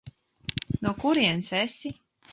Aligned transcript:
No 0.87 0.95
kurienes 1.03 1.53
esi? 1.63 1.97